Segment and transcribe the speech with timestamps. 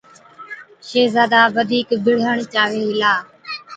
[0.87, 3.13] شهزادا بڌِيڪ بِڙهڻ چاوي هِلا۔